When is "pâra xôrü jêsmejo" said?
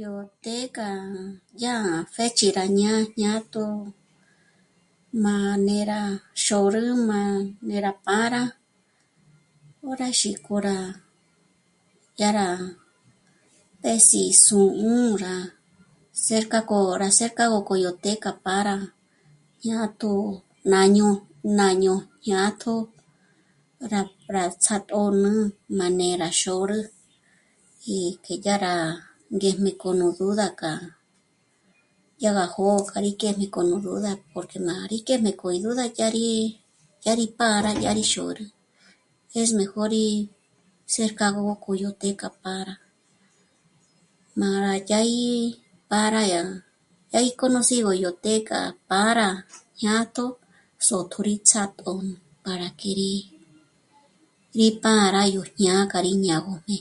37.38-39.82